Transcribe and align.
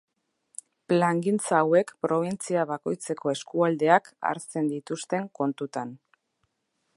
Plangintza 0.93 1.57
hauek 1.65 1.93
probintzia 2.07 2.63
bakoitzeko 2.71 3.33
eskualdeak 3.35 4.09
hartzen 4.31 4.73
dituzten 4.73 5.29
kontutan. 5.43 5.95